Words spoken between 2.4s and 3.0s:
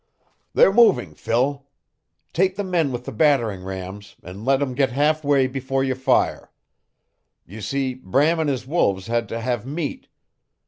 the men